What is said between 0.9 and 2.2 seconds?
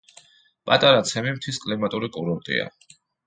ცემი მთის კლიმატური